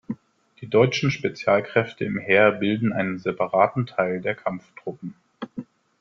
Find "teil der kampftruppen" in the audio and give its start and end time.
3.85-5.13